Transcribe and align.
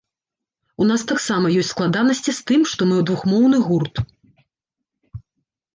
У 0.83 0.87
нас 0.91 1.01
таксама 1.11 1.51
ёсць 1.63 1.73
складанасці 1.75 2.31
з 2.39 2.49
тым, 2.53 2.61
што 2.73 2.81
мы 2.93 2.97
двухмоўны 3.11 3.57
гурт. 3.69 4.07